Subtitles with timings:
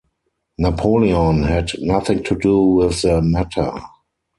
[0.57, 3.71] Napoleon had nothing to do with the matter.